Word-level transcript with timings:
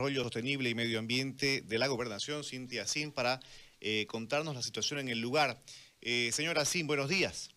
Desarrollo 0.00 0.22
Sostenible 0.22 0.70
y 0.70 0.74
Medio 0.74 0.98
Ambiente 0.98 1.60
de 1.60 1.78
la 1.78 1.86
Gobernación, 1.86 2.42
Cintia 2.42 2.86
Sin, 2.86 3.12
para 3.12 3.38
eh, 3.82 4.06
contarnos 4.06 4.54
la 4.54 4.62
situación 4.62 4.98
en 4.98 5.10
el 5.10 5.20
lugar. 5.20 5.60
Eh, 6.00 6.30
señora 6.32 6.64
Sin, 6.64 6.86
buenos 6.86 7.10
días. 7.10 7.50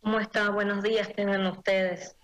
¿Cómo 0.00 0.18
está? 0.18 0.48
Buenos 0.48 0.82
días 0.82 1.14
tengan 1.14 1.46
ustedes. 1.46 2.16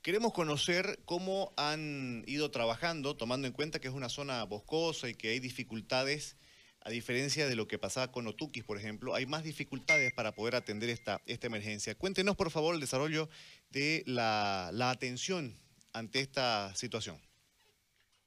Queremos 0.00 0.32
conocer 0.32 1.00
cómo 1.04 1.54
han 1.56 2.22
ido 2.28 2.52
trabajando, 2.52 3.16
tomando 3.16 3.48
en 3.48 3.52
cuenta 3.52 3.80
que 3.80 3.88
es 3.88 3.94
una 3.94 4.08
zona 4.08 4.44
boscosa 4.44 5.08
y 5.08 5.16
que 5.16 5.30
hay 5.30 5.40
dificultades, 5.40 6.36
a 6.82 6.90
diferencia 6.90 7.48
de 7.48 7.56
lo 7.56 7.66
que 7.66 7.80
pasaba 7.80 8.12
con 8.12 8.28
Otuquis, 8.28 8.62
por 8.62 8.78
ejemplo, 8.78 9.16
hay 9.16 9.26
más 9.26 9.42
dificultades 9.42 10.12
para 10.12 10.36
poder 10.36 10.54
atender 10.54 10.88
esta, 10.88 11.20
esta 11.26 11.48
emergencia. 11.48 11.96
Cuéntenos, 11.96 12.36
por 12.36 12.52
favor, 12.52 12.76
el 12.76 12.80
desarrollo 12.80 13.28
de 13.70 14.04
la, 14.06 14.70
la 14.72 14.90
atención 14.90 15.58
ante 15.92 16.20
esta 16.20 16.72
situación. 16.76 17.20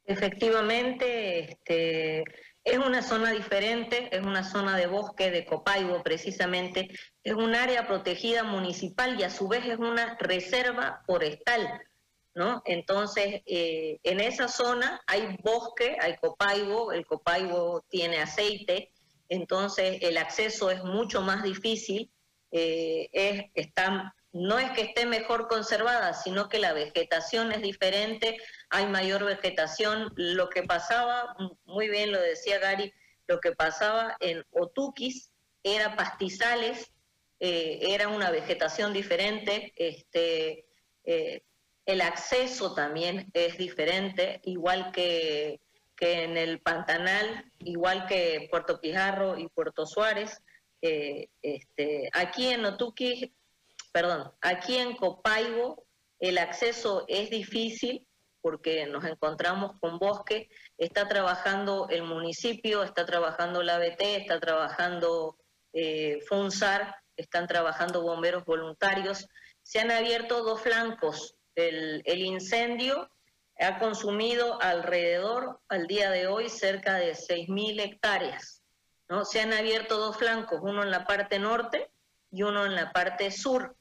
Efectivamente, 0.09 1.51
este, 1.51 2.23
es 2.63 2.79
una 2.79 3.03
zona 3.03 3.31
diferente, 3.31 4.09
es 4.11 4.25
una 4.25 4.43
zona 4.43 4.75
de 4.75 4.87
bosque 4.87 5.29
de 5.29 5.45
Copaibo 5.45 6.01
precisamente, 6.01 6.89
es 7.23 7.35
un 7.35 7.53
área 7.53 7.85
protegida 7.85 8.41
municipal 8.43 9.19
y 9.19 9.23
a 9.23 9.29
su 9.29 9.47
vez 9.47 9.67
es 9.67 9.77
una 9.77 10.17
reserva 10.19 11.03
forestal, 11.05 11.79
¿no? 12.33 12.63
Entonces, 12.65 13.43
eh, 13.45 13.99
en 14.01 14.19
esa 14.19 14.47
zona 14.47 14.99
hay 15.05 15.37
bosque, 15.43 15.95
hay 16.01 16.15
Copaibo, 16.17 16.91
el 16.91 17.05
Copaibo 17.05 17.85
tiene 17.87 18.17
aceite, 18.17 18.91
entonces 19.27 19.99
el 20.01 20.17
acceso 20.17 20.71
es 20.71 20.83
mucho 20.83 21.21
más 21.21 21.43
difícil, 21.43 22.11
eh, 22.49 23.09
es, 23.13 23.43
está 23.53 24.15
no 24.31 24.59
es 24.59 24.71
que 24.71 24.81
esté 24.81 25.05
mejor 25.05 25.47
conservada, 25.47 26.13
sino 26.13 26.49
que 26.49 26.59
la 26.59 26.73
vegetación 26.73 27.51
es 27.51 27.61
diferente, 27.61 28.37
hay 28.69 28.85
mayor 28.85 29.25
vegetación. 29.25 30.13
Lo 30.15 30.49
que 30.49 30.63
pasaba, 30.63 31.35
muy 31.65 31.89
bien 31.89 32.11
lo 32.11 32.21
decía 32.21 32.59
Gary, 32.59 32.93
lo 33.27 33.39
que 33.39 33.53
pasaba 33.53 34.15
en 34.19 34.45
Otuquis 34.51 35.31
era 35.63 35.95
pastizales, 35.95 36.91
eh, 37.39 37.79
era 37.81 38.07
una 38.07 38.29
vegetación 38.31 38.93
diferente, 38.93 39.73
este, 39.75 40.65
eh, 41.05 41.41
el 41.85 42.01
acceso 42.01 42.75
también 42.75 43.31
es 43.33 43.57
diferente, 43.57 44.41
igual 44.43 44.91
que, 44.91 45.59
que, 45.95 46.23
en 46.23 46.37
el 46.37 46.59
Pantanal, 46.59 47.51
igual 47.59 48.05
que 48.05 48.47
Puerto 48.51 48.79
Pijarro 48.79 49.39
y 49.39 49.47
Puerto 49.47 49.87
Suárez. 49.87 50.39
Eh, 50.81 51.29
este, 51.41 52.09
aquí 52.13 52.47
en 52.47 52.63
Otuquis 52.63 53.31
perdón, 53.91 54.31
aquí 54.41 54.77
en 54.77 54.95
Copaibo 54.95 55.85
el 56.19 56.37
acceso 56.37 57.05
es 57.07 57.29
difícil 57.29 58.07
porque 58.41 58.85
nos 58.85 59.03
encontramos 59.05 59.79
con 59.79 59.99
bosque, 59.99 60.49
está 60.77 61.07
trabajando 61.07 61.87
el 61.89 62.03
municipio, 62.03 62.83
está 62.83 63.05
trabajando 63.05 63.63
la 63.63 63.75
ABT, 63.75 64.01
está 64.01 64.39
trabajando 64.39 65.37
eh, 65.73 66.19
FUNSAR, 66.27 66.95
están 67.15 67.47
trabajando 67.47 68.01
bomberos 68.01 68.45
voluntarios. 68.45 69.27
Se 69.61 69.79
han 69.79 69.91
abierto 69.91 70.43
dos 70.43 70.61
flancos. 70.61 71.35
El, 71.55 72.01
incendio 72.05 73.09
ha 73.59 73.79
consumido 73.79 74.61
alrededor, 74.61 75.59
al 75.67 75.87
día 75.87 76.09
de 76.09 76.27
hoy, 76.27 76.47
cerca 76.47 76.95
de 76.95 77.11
6.000 77.11 77.81
hectáreas. 77.81 78.63
¿no? 79.09 79.25
Se 79.25 79.41
han 79.41 79.51
abierto 79.51 79.97
dos 79.97 80.15
flancos, 80.15 80.59
uno 80.63 80.83
en 80.83 80.91
la 80.91 81.05
parte 81.05 81.39
norte 81.39 81.91
y 82.31 82.43
uno 82.43 82.65
en 82.65 82.75
la 82.75 82.93
parte 82.93 83.31
sur. 83.31 83.75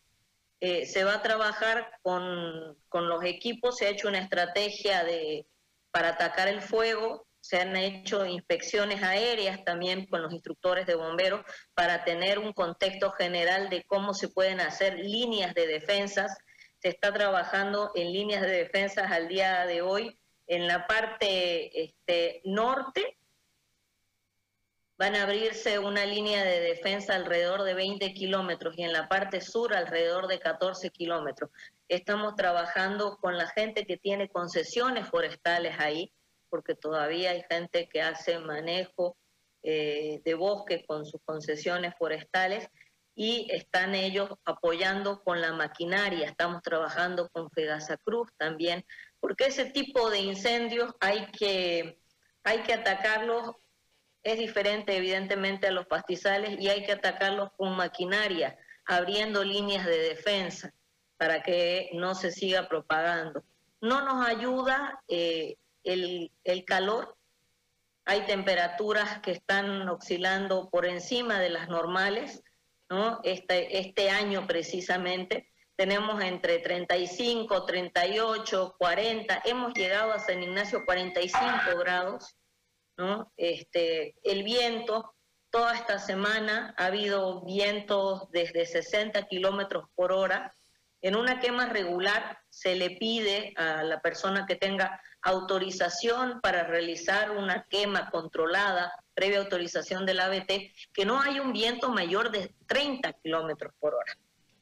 Eh, 0.61 0.87
se 0.87 1.05
va 1.05 1.14
a 1.14 1.23
trabajar 1.23 1.89
con, 2.03 2.77
los 2.92 3.25
equipos, 3.25 3.77
se 3.77 3.87
ha 3.87 3.91
hecho 3.91 4.09
una 4.09 4.19
estrategia 4.19 5.05
de, 5.05 5.47
para 5.92 6.11
atacar 6.11 6.48
el 6.48 6.62
fuego, 6.62 7.27
se 7.41 7.59
han 7.59 7.77
hecho 7.77 8.27
inspecciones 8.27 9.03
aéreas 9.03 9.65
también 9.65 10.06
con 10.06 10.23
los 10.23 10.33
instructores 10.33 10.87
de 10.87 10.97
bomberos 10.97 11.42
para 11.75 12.05
tener 12.05 12.39
un 12.41 12.53
contexto 12.53 13.12
general 13.12 13.70
de 13.70 13.84
cómo 13.84 14.15
se 14.15 14.28
pueden 14.28 14.60
hacer 14.60 14.99
líneas 14.99 15.55
de 15.55 15.66
defensas. 15.66 16.37
Se 16.81 16.88
está 16.88 17.12
trabajando 17.12 17.93
en 17.94 18.12
líneas 18.12 18.43
de 18.43 18.49
defensas 18.49 19.11
al 19.11 19.28
día 19.28 19.65
de 19.66 19.82
hoy. 19.82 20.19
En 20.49 20.66
la 20.66 20.87
parte 20.87 21.84
este, 21.84 22.41
norte 22.44 23.18
van 24.98 25.14
a 25.14 25.22
abrirse 25.22 25.78
una 25.78 26.04
línea 26.04 26.44
de 26.44 26.60
defensa 26.60 27.14
alrededor 27.14 27.62
de 27.62 27.75
20 27.75 28.12
kilómetros 28.14 28.76
y 28.76 28.82
en 28.82 28.92
la 28.92 29.09
parte 29.09 29.41
sur 29.41 29.72
alrededor 29.75 30.26
de 30.26 30.41
14 30.41 30.91
kilómetros. 30.91 31.50
Estamos 31.86 32.34
trabajando 32.34 33.16
con 33.19 33.38
la 33.38 33.47
gente 33.47 33.87
que 33.87 33.97
tiene 33.97 34.28
concesiones 34.28 35.08
forestales 35.08 35.76
ahí, 35.78 36.12
porque 36.50 36.75
todavía 36.75 37.31
hay 37.31 37.44
gente 37.48 37.88
que 37.88 38.03
hace 38.03 38.41
manejo 38.41 39.16
eh, 39.62 40.20
de 40.25 40.34
bosque 40.34 40.84
con 40.84 41.06
sus 41.06 41.20
concesiones 41.25 41.94
forestales 41.97 42.69
y 43.14 43.48
están 43.53 43.94
ellos 43.94 44.31
apoyando 44.44 45.22
con 45.22 45.41
la 45.41 45.53
maquinaria. 45.53 46.26
Estamos 46.26 46.60
trabajando 46.62 47.28
con 47.28 47.50
Fegasa 47.53 47.98
Cruz 47.98 48.31
también, 48.37 48.84
porque 49.20 49.47
ese 49.47 49.66
tipo 49.66 50.10
de 50.10 50.19
incendios 50.19 50.92
hay 50.98 51.26
que, 51.31 52.00
hay 52.42 52.62
que 52.62 52.75
atacarlos 52.75 53.53
es 54.23 54.39
diferente 54.39 54.97
evidentemente 54.97 55.67
a 55.67 55.73
los 55.73 55.87
pastizales 55.87 56.59
y 56.61 56.69
hay 56.69 56.84
que 56.84 56.93
atacarlos 56.93 57.51
con 57.56 57.77
maquinaria, 57.77 58.59
abriendo 58.84 59.45
líneas 59.45 59.87
de 59.87 59.99
defensa 59.99 60.73
para 61.17 61.43
que 61.43 61.91
no 61.95 62.15
se 62.15 62.31
siga 62.31 62.69
propagando. 62.69 63.43
No 63.81 64.05
nos 64.05 64.27
ayuda 64.27 65.03
eh, 65.09 65.56
el, 65.84 66.65
calor, 66.67 67.17
hay 68.05 68.23
temperaturas 68.23 69.21
que 69.21 69.33
están 69.33 69.89
oscilando 69.89 70.69
por 70.71 70.87
encima 70.87 71.39
de 71.39 71.50
las 71.50 71.69
normales, 71.69 72.43
¿no? 72.89 73.21
Este, 73.23 73.79
este 73.79 74.11
año 74.11 74.47
precisamente 74.47 75.49
tenemos 75.77 76.23
entre 76.23 76.59
35, 76.59 77.65
38, 77.65 78.75
40, 78.79 79.43
hemos 79.45 79.75
llegado 79.75 80.12
a 80.12 80.19
San 80.19 80.43
Ignacio 80.43 80.85
45 80.85 81.79
grados, 81.79 82.35
¿no? 82.98 83.32
Este, 83.36 84.16
el 84.25 84.42
viento, 84.42 85.14
toda 85.50 85.75
esta 85.75 85.98
semana 85.98 86.75
ha 86.76 86.86
habido 86.86 87.42
vientos 87.42 88.31
desde 88.31 88.66
60 88.66 89.22
kilómetros 89.28 89.88
por 89.94 90.12
hora. 90.12 90.53
En 91.00 91.14
una 91.14 91.38
quema 91.38 91.66
regular 91.66 92.38
se 92.50 92.75
le 92.75 92.91
pide 92.91 93.54
a 93.56 93.84
la 93.84 94.00
persona 94.00 94.47
que 94.47 94.56
tenga 94.56 95.00
autorización 95.22 96.41
para 96.41 96.64
realizar 96.64 97.31
una 97.31 97.64
quema 97.70 98.10
controlada, 98.10 98.92
previa 99.14 99.38
autorización 99.38 100.04
del 100.04 100.20
ABT, 100.20 100.72
que 100.92 101.06
no 101.06 101.20
hay 101.20 101.38
un 101.38 101.53
viento 101.53 101.91
mayor 101.91 102.32
de 102.32 102.53
30 102.66 103.12
kilómetros 103.14 103.72
por 103.78 103.94
hora. 103.94 104.19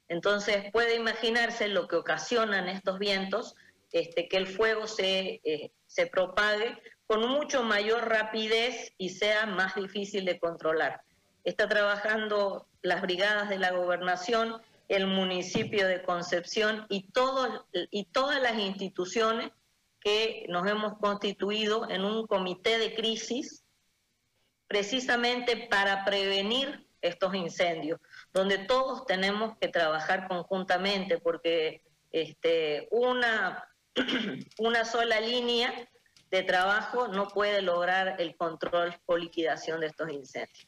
Entonces 0.09 0.71
puede 0.73 0.95
imaginarse 0.95 1.69
lo 1.69 1.89
que 1.89 1.97
ocasionan 1.97 2.69
estos 2.69 2.99
vientos, 2.99 3.55
este, 3.93 4.29
que 4.29 4.37
el 4.37 4.47
fuego 4.47 4.87
se, 4.87 5.41
eh, 5.43 5.73
se 5.87 6.07
propague 6.07 6.77
con 7.07 7.29
mucho 7.29 7.63
mayor 7.63 8.09
rapidez 8.09 8.93
y 8.99 9.11
sea 9.11 9.47
más 9.47 9.75
difícil 9.75 10.25
de 10.25 10.39
controlar. 10.39 11.03
Está 11.45 11.69
trabajando 11.69 12.67
las 12.83 13.03
brigadas 13.03 13.49
de 13.49 13.59
la 13.59 13.71
gobernación, 13.71 14.61
el 14.89 15.07
municipio 15.07 15.87
de 15.87 16.03
Concepción 16.03 16.87
y, 16.89 17.09
y 17.91 18.05
todas 18.05 18.43
las 18.43 18.59
instituciones 18.59 19.51
que 20.01 20.47
nos 20.49 20.67
hemos 20.69 20.99
constituido 20.99 21.89
en 21.91 22.05
un 22.05 22.27
comité 22.27 22.79
de 22.79 22.95
crisis 22.95 23.65
precisamente 24.69 25.69
para 25.71 26.05
prevenir 26.05 26.87
estos 27.01 27.35
incendios, 27.35 28.01
donde 28.33 28.59
todos 28.59 29.07
tenemos 29.07 29.57
que 29.59 29.69
trabajar 29.69 30.29
conjuntamente 30.29 31.19
porque 31.19 31.83
este, 32.11 32.89
una, 32.91 33.69
una 34.59 34.85
sola 34.85 35.21
línea 35.21 35.73
de 36.31 36.43
trabajo 36.43 37.09
no 37.09 37.29
puede 37.29 37.63
lograr 37.63 38.21
el 38.21 38.37
control 38.37 38.95
o 39.07 39.17
liquidación 39.17 39.81
de 39.81 39.87
estos 39.87 40.11
incendios. 40.11 40.67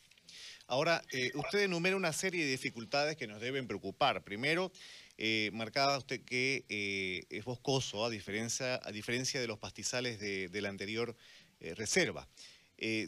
Ahora, 0.71 1.03
eh, 1.13 1.31
usted 1.35 1.61
enumera 1.61 1.97
una 1.97 2.13
serie 2.13 2.45
de 2.45 2.51
dificultades 2.51 3.17
que 3.17 3.27
nos 3.27 3.41
deben 3.41 3.67
preocupar. 3.67 4.23
Primero, 4.23 4.71
eh, 5.17 5.49
marcaba 5.55 5.97
usted 5.97 6.21
que 6.21 6.67
eh, 6.69 7.25
es 7.31 7.45
boscoso, 7.47 8.05
a 8.05 8.11
diferencia, 8.11 8.79
a 8.85 8.93
diferencia 8.93 9.41
de 9.41 9.47
los 9.47 9.59
pastizales 9.59 10.21
de, 10.21 10.61
la 10.61 10.69
anterior 10.69 11.17
reserva. 11.61 12.29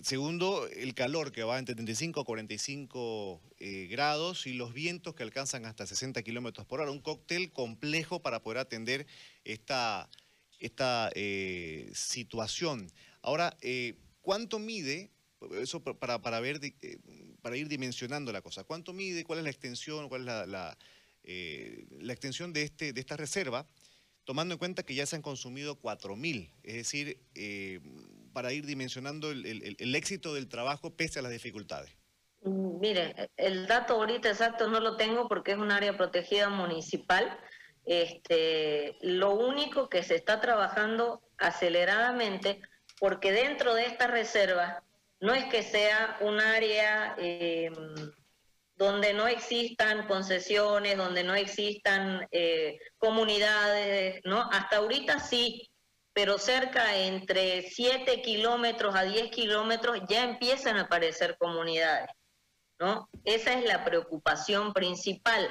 segundo, 0.03 0.67
el 0.69 0.95
calor 0.95 1.31
que 1.33 1.45
va 1.45 1.59
entre 1.59 1.75
35 1.75 2.21
a 2.21 2.25
45 2.25 3.43
grados 3.91 4.47
y 4.47 4.55
los 4.55 4.73
vientos 4.73 5.15
que 5.15 5.23
alcanzan 5.23 5.67
hasta 5.67 5.87
60 5.87 6.23
kilómetros 6.23 6.67
por 6.67 6.81
hora. 6.81 6.91
Un 6.91 7.01
cóctel 7.01 7.53
complejo 7.53 8.23
para 8.23 8.43
poder 8.43 8.59
atender 8.59 9.07
esta 9.45 10.09
esta 10.61 11.11
eh, 11.15 11.91
situación. 11.95 12.91
Ahora, 13.23 13.57
eh, 13.63 13.97
¿cuánto 14.21 14.59
mide, 14.59 15.11
eso 15.53 15.83
para, 15.83 16.21
para, 16.21 16.41
ver, 16.41 16.61
eh, 16.63 16.99
para 17.43 17.57
ir 17.57 17.69
dimensionando 17.69 18.31
la 18.33 18.43
cosa, 18.43 18.65
cuánto 18.65 18.93
mide, 18.93 19.25
cuál 19.25 19.41
es 19.41 19.45
la 19.45 19.51
extensión, 19.51 20.09
cuál 20.09 20.23
es 20.23 20.27
la, 20.27 20.47
la, 20.47 22.13
extensión 22.13 22.53
de, 22.53 22.63
este, 22.63 22.93
de 22.93 23.01
esta 23.01 23.17
reserva? 23.17 23.67
tomando 24.25 24.55
en 24.55 24.59
cuenta 24.59 24.85
que 24.85 24.95
ya 24.95 25.07
se 25.07 25.17
han 25.17 25.23
consumido 25.23 25.81
4.000, 25.81 26.53
es 26.63 26.75
decir, 26.75 27.19
para 28.33 28.53
ir 28.53 28.65
dimensionando 28.65 29.33
el, 29.33 29.95
éxito 29.97 30.35
del 30.35 30.47
trabajo 30.47 30.95
pese 30.95 31.19
a 31.19 31.23
las 31.23 31.33
dificultades. 31.33 31.91
Mm, 32.43 32.79
mire, 32.79 33.31
el 33.37 33.67
dato 33.67 33.95
ahorita 33.95 34.29
exacto 34.29 34.69
no 34.69 34.79
lo 34.79 34.97
tengo 34.97 35.27
porque 35.27 35.53
es 35.53 35.59
un 35.59 35.73
área 35.73 35.97
protegida 35.97 36.49
municipal. 36.49 37.39
Este, 37.91 38.97
lo 39.01 39.33
único 39.33 39.89
que 39.89 40.05
se 40.05 40.15
está 40.15 40.41
trabajando 40.41 41.23
aceleradamente, 41.39 42.63
porque 43.01 43.33
dentro 43.33 43.75
de 43.75 43.87
esta 43.87 44.07
reserva 44.07 44.85
no 45.19 45.35
es 45.35 45.47
que 45.47 45.65
sea 45.65 46.17
un 46.21 46.39
área 46.39 47.17
eh, 47.19 47.69
donde 48.77 49.13
no 49.13 49.27
existan 49.27 50.07
concesiones, 50.07 50.97
donde 50.97 51.25
no 51.25 51.35
existan 51.35 52.29
eh, 52.31 52.79
comunidades, 52.97 54.21
¿no? 54.23 54.49
Hasta 54.53 54.77
ahorita 54.77 55.19
sí, 55.19 55.69
pero 56.13 56.39
cerca 56.39 56.97
entre 56.97 57.63
7 57.63 58.23
kilómetros 58.23 58.95
a 58.95 59.03
10 59.03 59.33
kilómetros 59.33 59.99
ya 60.09 60.23
empiezan 60.23 60.77
a 60.77 60.83
aparecer 60.83 61.37
comunidades, 61.39 62.09
¿no? 62.79 63.09
Esa 63.25 63.55
es 63.55 63.65
la 63.65 63.85
preocupación 63.85 64.73
principal, 64.73 65.49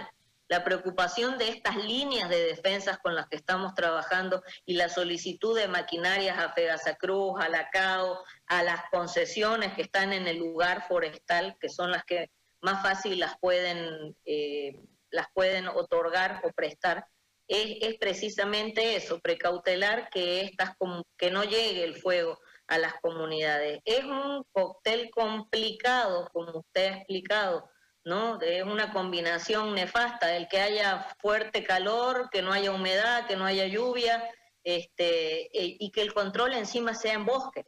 la 0.50 0.64
preocupación 0.64 1.38
de 1.38 1.50
estas 1.50 1.78
líneas 1.78 2.28
de 2.28 2.44
defensas 2.44 2.98
con 2.98 3.16
las 3.16 3.28
que 3.28 3.36
estamos 3.36 3.76
trabajando 3.76 4.44
y 4.66 4.74
la 4.74 4.90
solicitud 4.90 5.56
de 5.56 5.68
maquinarias 5.68 6.40
a 6.40 6.52
Fegasa 6.54 6.96
Cruz, 6.96 7.40
a 7.40 7.50
la 7.50 7.70
CAO, 7.70 8.24
a 8.48 8.64
las 8.64 8.82
concesiones 8.92 9.74
que 9.76 9.84
están 9.84 10.12
en 10.12 10.28
el 10.28 10.38
lugar 10.38 10.88
forestal, 10.88 11.56
que 11.60 11.70
son 11.70 11.92
las 11.92 12.04
que 12.04 12.32
más 12.62 12.82
fácil 12.82 13.20
las 13.20 13.38
pueden, 13.40 14.16
eh, 14.26 14.76
las 15.12 15.28
pueden 15.34 15.68
otorgar 15.68 16.42
o 16.44 16.52
prestar, 16.52 17.06
es, 17.48 17.78
es, 17.82 17.98
precisamente 17.98 18.96
eso, 18.96 19.20
precautelar 19.20 20.10
que, 20.10 20.42
estas, 20.42 20.72
que 21.18 21.32
no 21.32 21.44
llegue 21.44 21.84
el 21.84 21.96
fuego 21.96 22.40
a 22.68 22.78
las 22.80 22.94
comunidades. 23.02 23.82
Es 23.86 24.04
un 24.04 24.44
cóctel 24.52 25.10
complicado, 25.12 26.28
como 26.34 26.60
usted 26.60 26.92
ha 26.92 26.98
explicado, 26.98 27.70
¿no? 28.06 28.40
Es 28.42 28.64
una 28.64 28.92
combinación 28.92 29.76
nefasta, 29.76 30.36
el 30.36 30.48
que 30.48 30.60
haya 30.60 31.08
fuerte 31.20 31.64
calor, 31.64 32.30
que 32.32 32.42
no 32.42 32.52
haya 32.52 32.72
humedad, 32.72 33.28
que 33.28 33.36
no 33.36 33.46
haya 33.46 33.68
lluvia, 33.68 34.30
este, 34.64 35.46
e, 35.58 35.78
y 35.80 35.92
que 35.92 36.02
el 36.02 36.14
control 36.14 36.54
encima 36.54 36.94
sea 36.94 37.14
en 37.14 37.26
bosque. 37.26 37.66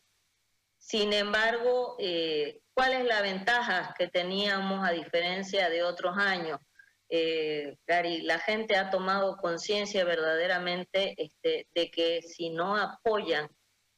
Sin 0.77 1.13
embargo, 1.13 1.95
eh, 1.99 2.61
¿cuál 2.73 2.93
es 2.93 3.05
la 3.05 3.21
ventaja 3.21 3.93
que 3.97 4.07
teníamos 4.07 4.87
a 4.87 4.91
diferencia 4.91 5.69
de 5.69 5.83
otros 5.83 6.17
años? 6.17 6.59
Eh, 7.07 7.77
Gary, 7.85 8.21
la 8.21 8.39
gente 8.39 8.77
ha 8.77 8.89
tomado 8.89 9.37
conciencia 9.37 10.03
verdaderamente 10.05 11.13
este, 11.17 11.67
de 11.73 11.91
que 11.91 12.21
si 12.21 12.49
no 12.49 12.77
apoyan 12.77 13.49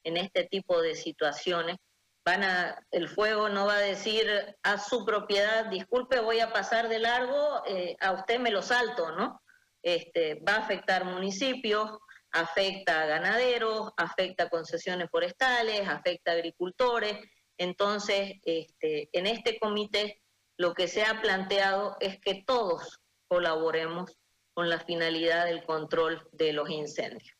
en 0.03 0.17
este 0.17 0.45
tipo 0.45 0.81
de 0.81 0.95
situaciones, 0.95 1.77
van 2.25 2.43
a, 2.43 2.85
el 2.91 3.09
fuego 3.09 3.49
no 3.49 3.65
va 3.65 3.75
a 3.75 3.81
decir 3.81 4.25
a 4.63 4.77
su 4.77 5.05
propiedad, 5.05 5.65
disculpe, 5.65 6.19
voy 6.19 6.39
a 6.39 6.53
pasar 6.53 6.87
de 6.87 6.99
largo, 6.99 7.63
eh, 7.67 7.95
a 7.99 8.13
usted 8.13 8.39
me 8.39 8.51
lo 8.51 8.61
salto, 8.61 9.11
¿no? 9.11 9.41
Este, 9.81 10.35
va 10.35 10.55
a 10.55 10.59
afectar 10.59 11.03
municipios, 11.03 11.99
afecta 12.31 13.01
a 13.01 13.05
ganaderos, 13.05 13.91
afecta 13.97 14.45
a 14.45 14.49
concesiones 14.49 15.09
forestales, 15.09 15.87
afecta 15.87 16.31
a 16.31 16.35
agricultores. 16.35 17.17
Entonces, 17.57 18.33
este, 18.43 19.09
en 19.11 19.27
este 19.27 19.59
comité 19.59 20.21
lo 20.57 20.73
que 20.73 20.87
se 20.87 21.03
ha 21.03 21.21
planteado 21.21 21.97
es 21.99 22.19
que 22.19 22.43
todos 22.45 22.99
colaboremos 23.27 24.17
con 24.53 24.69
la 24.69 24.79
finalidad 24.79 25.45
del 25.45 25.63
control 25.65 26.27
de 26.31 26.53
los 26.53 26.69
incendios. 26.69 27.32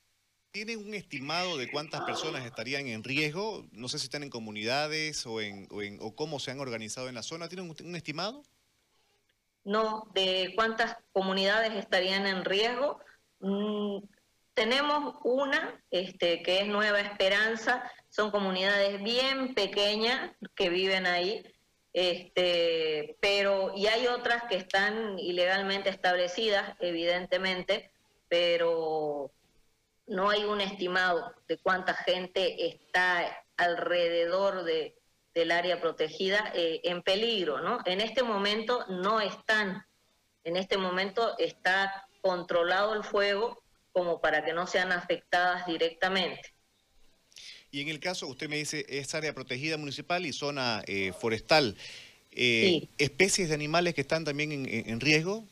¿Tienen 0.54 0.86
un 0.86 0.94
estimado 0.94 1.58
de 1.58 1.72
cuántas 1.72 2.02
personas 2.02 2.46
estarían 2.46 2.86
en 2.86 3.04
riesgo? 3.04 3.66
No 3.72 3.90
sé 3.90 3.98
si 3.98 4.04
están 4.04 4.22
en 4.22 4.30
comunidades 4.30 5.26
o, 5.26 5.42
en, 5.42 5.68
o, 6.00 6.16
cómo 6.16 6.40
se 6.40 6.52
han 6.52 6.60
organizado 6.60 7.10
en 7.10 7.16
la 7.16 7.24
zona. 7.24 7.50
¿Tienen 7.50 7.76
un, 7.84 7.96
estimado? 7.96 8.44
No, 9.64 10.08
de 10.14 10.54
cuántas 10.56 10.96
comunidades 11.12 11.74
estarían 11.74 12.28
en 12.28 12.46
riesgo. 12.46 13.00
Mm, 13.40 14.04
tenemos 14.54 15.16
una 15.24 15.84
este, 15.90 16.44
que 16.44 16.60
es 16.60 16.68
Nueva 16.68 17.00
Esperanza, 17.00 17.92
son 18.10 18.30
comunidades 18.30 19.02
bien 19.02 19.56
pequeñas 19.56 20.36
que 20.54 20.70
viven 20.70 21.08
ahí, 21.08 21.44
este, 21.94 23.18
pero 23.20 23.74
y 23.76 23.88
hay 23.88 24.06
otras 24.06 24.44
que 24.44 24.58
están 24.58 25.18
ilegalmente 25.18 25.90
establecidas, 25.90 26.76
evidentemente, 26.80 27.90
pero 28.30 29.32
no 30.08 30.30
hay 30.30 30.44
un 30.44 30.62
estimado 30.62 31.34
de 31.48 31.58
cuánta 31.58 31.94
gente 31.94 32.68
está 32.68 33.46
alrededor 33.58 34.64
de, 34.64 34.96
del 35.34 35.52
área 35.52 35.80
protegida 35.80 36.52
eh, 36.56 36.82
en 36.84 37.02
peligro, 37.02 37.62
¿no? 37.62 37.80
En 37.86 38.02
este 38.02 38.24
momento 38.24 38.86
no 38.90 39.22
están, 39.22 39.86
en 40.44 40.58
este 40.58 40.78
momento 40.78 41.38
está 41.38 42.08
controlado 42.22 42.94
el 42.94 43.04
fuego, 43.04 43.64
como 43.92 44.22
para 44.22 44.44
que 44.44 44.54
no 44.54 44.66
sean 44.68 44.92
afectadas 44.92 45.66
directamente. 45.68 46.54
Y 47.72 47.82
en 47.82 47.90
el 47.90 48.00
caso, 48.00 48.28
usted 48.28 48.50
me 48.50 48.58
dice, 48.58 48.86
es 48.88 49.14
área 49.16 49.34
protegida 49.34 49.78
municipal 49.78 50.26
y 50.26 50.34
zona 50.34 50.84
eh, 50.86 51.12
forestal. 51.12 51.76
Eh, 52.32 52.88
¿Especies 52.98 53.50
de 53.50 53.56
animales 53.56 53.94
que 53.96 54.02
están 54.02 54.26
también 54.26 54.52
en, 54.52 55.00
riesgo? 55.00 55.48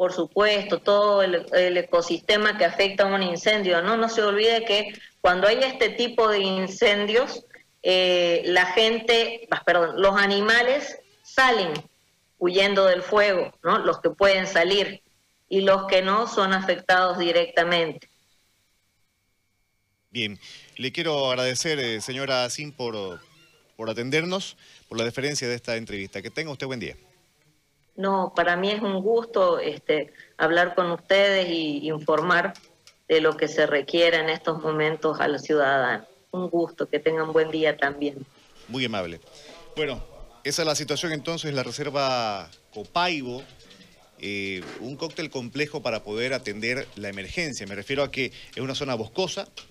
Por 0.00 0.14
supuesto, 0.14 0.78
todo 0.78 1.22
el, 1.22 1.76
ecosistema 1.76 2.56
que 2.56 2.64
afecta 2.64 3.02
a 3.02 3.14
un 3.14 3.22
incendio. 3.22 3.82
No, 3.82 3.98
no 3.98 4.08
se 4.08 4.22
olvide 4.22 4.64
que 4.64 4.94
cuando 5.20 5.46
hay 5.46 5.58
este 5.58 5.90
tipo 5.90 6.26
de 6.30 6.38
incendios, 6.38 7.44
eh, 7.82 8.40
la 8.46 8.64
gente, 8.64 9.46
perdón, 9.66 10.00
los 10.00 10.16
animales 10.16 10.96
salen 11.22 11.74
huyendo 12.38 12.86
del 12.86 13.02
fuego, 13.02 13.52
¿no? 13.62 13.80
Los 13.80 14.00
que 14.00 14.08
pueden 14.08 14.46
salir 14.46 15.02
y 15.50 15.60
los 15.60 15.86
que 15.86 16.00
no 16.00 16.26
son 16.26 16.54
afectados 16.54 17.18
directamente. 17.18 18.08
Bien, 20.08 20.40
le 20.78 20.92
quiero 20.92 21.30
agradecer, 21.30 21.78
eh, 21.78 22.00
señora 22.00 22.48
Sin, 22.48 22.72
por, 22.72 23.20
por 23.76 23.90
atendernos, 23.90 24.56
por 24.88 24.96
la 24.96 25.04
deferencia 25.04 25.46
de 25.46 25.56
esta 25.56 25.76
entrevista. 25.76 26.22
Que 26.22 26.30
tenga 26.30 26.52
usted 26.52 26.66
buen 26.66 26.80
día. 26.80 26.96
No, 28.00 28.32
para 28.34 28.56
mí 28.56 28.70
es 28.70 28.80
un 28.80 29.02
gusto 29.02 29.58
este, 29.58 30.10
hablar 30.38 30.74
con 30.74 30.90
ustedes 30.90 31.50
y 31.50 31.86
informar 31.86 32.54
de 33.06 33.20
lo 33.20 33.36
que 33.36 33.46
se 33.46 33.66
requiere 33.66 34.16
en 34.16 34.30
estos 34.30 34.62
momentos 34.62 35.20
a 35.20 35.28
los 35.28 35.42
ciudadanos. 35.42 36.06
Un 36.30 36.48
gusto, 36.48 36.88
que 36.88 36.98
tengan 36.98 37.30
buen 37.30 37.50
día 37.50 37.76
también. 37.76 38.24
Muy 38.68 38.86
amable. 38.86 39.20
Bueno, 39.76 40.02
esa 40.44 40.62
es 40.62 40.66
la 40.66 40.74
situación 40.74 41.12
entonces 41.12 41.50
en 41.50 41.56
la 41.56 41.62
Reserva 41.62 42.48
Copaibo. 42.72 43.42
Eh, 44.18 44.62
un 44.80 44.96
cóctel 44.96 45.28
complejo 45.28 45.82
para 45.82 46.02
poder 46.02 46.32
atender 46.32 46.86
la 46.96 47.10
emergencia. 47.10 47.66
Me 47.66 47.74
refiero 47.74 48.02
a 48.02 48.10
que 48.10 48.32
es 48.54 48.62
una 48.62 48.74
zona 48.74 48.94
boscosa, 48.94 49.46